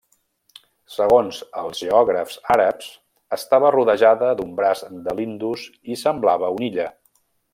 Segons 0.93 1.41
els 1.63 1.81
geògrafs 1.83 2.39
àrabs, 2.55 2.87
estava 3.37 3.71
rodejada 3.77 4.31
d'un 4.41 4.57
braç 4.61 4.83
de 5.09 5.17
l'Indus 5.21 5.69
i 5.97 6.01
semblava 6.07 6.53
una 6.59 6.69
illa. 6.73 6.91